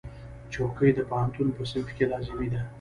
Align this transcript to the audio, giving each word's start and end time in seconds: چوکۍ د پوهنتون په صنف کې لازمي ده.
چوکۍ 0.53 0.89
د 0.95 0.99
پوهنتون 1.09 1.47
په 1.55 1.63
صنف 1.71 1.89
کې 1.97 2.05
لازمي 2.11 2.47
ده. 2.53 2.61